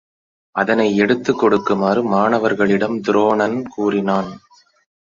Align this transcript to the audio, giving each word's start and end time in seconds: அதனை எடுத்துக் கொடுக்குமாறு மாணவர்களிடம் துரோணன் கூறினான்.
அதனை 0.55 0.97
எடுத்துக் 0.97 1.39
கொடுக்குமாறு 1.39 2.03
மாணவர்களிடம் 2.03 3.01
துரோணன் 3.01 3.65
கூறினான். 3.67 4.31